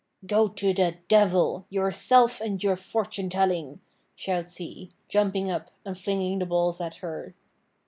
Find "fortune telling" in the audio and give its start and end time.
2.75-3.81